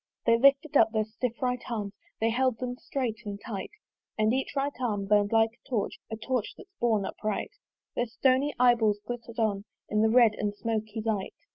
They 0.25 0.35
lifted 0.35 0.75
up 0.75 0.91
their 0.91 1.03
stiff 1.05 1.39
right 1.43 1.61
arms, 1.69 1.93
They 2.19 2.31
held 2.31 2.57
them 2.57 2.75
strait 2.75 3.17
and 3.23 3.39
tight; 3.39 3.69
And 4.17 4.33
each 4.33 4.55
right 4.55 4.73
arm 4.81 5.05
burnt 5.05 5.31
like 5.31 5.51
a 5.63 5.69
torch, 5.69 5.99
A 6.09 6.17
torch 6.17 6.55
that's 6.57 6.73
borne 6.79 7.05
upright. 7.05 7.51
Their 7.95 8.07
stony 8.07 8.51
eye 8.57 8.73
balls 8.73 8.99
glitter'd 9.05 9.37
on 9.37 9.65
In 9.89 10.01
the 10.01 10.09
red 10.09 10.33
and 10.39 10.55
smoky 10.55 11.01
light. 11.05 11.35